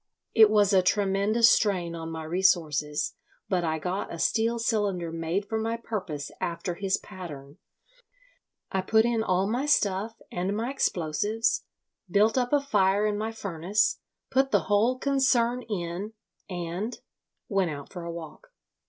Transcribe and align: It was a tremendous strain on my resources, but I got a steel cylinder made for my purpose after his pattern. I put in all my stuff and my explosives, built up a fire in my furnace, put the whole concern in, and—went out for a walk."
It 0.33 0.49
was 0.49 0.73
a 0.73 0.81
tremendous 0.81 1.47
strain 1.47 1.93
on 1.93 2.09
my 2.09 2.23
resources, 2.23 3.13
but 3.47 3.63
I 3.63 3.77
got 3.77 4.11
a 4.11 4.17
steel 4.17 4.57
cylinder 4.57 5.11
made 5.11 5.47
for 5.47 5.59
my 5.59 5.77
purpose 5.77 6.31
after 6.41 6.73
his 6.73 6.97
pattern. 6.97 7.59
I 8.71 8.81
put 8.81 9.05
in 9.05 9.21
all 9.21 9.45
my 9.47 9.67
stuff 9.67 10.19
and 10.31 10.57
my 10.57 10.71
explosives, 10.71 11.65
built 12.09 12.35
up 12.35 12.51
a 12.51 12.61
fire 12.61 13.05
in 13.05 13.15
my 13.15 13.31
furnace, 13.31 13.99
put 14.31 14.49
the 14.49 14.61
whole 14.61 14.97
concern 14.97 15.61
in, 15.69 16.13
and—went 16.49 17.69
out 17.69 17.93
for 17.93 18.03
a 18.03 18.11
walk." 18.11 18.47